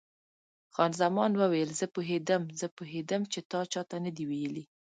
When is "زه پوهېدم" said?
1.79-2.41, 2.59-3.21